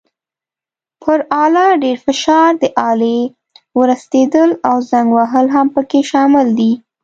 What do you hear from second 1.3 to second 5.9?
آله ډېر فشار، د آلې ورستېدل او زنګ وهل هم